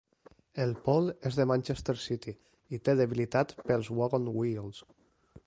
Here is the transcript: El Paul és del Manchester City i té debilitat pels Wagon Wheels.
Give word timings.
El 0.63 0.71
Paul 0.85 1.11
és 1.29 1.37
del 1.39 1.47
Manchester 1.51 1.95
City 2.05 2.33
i 2.79 2.81
té 2.89 2.97
debilitat 3.03 3.55
pels 3.69 3.93
Wagon 4.01 4.29
Wheels. 4.39 4.83